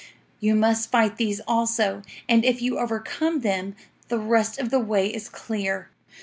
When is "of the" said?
4.57-4.79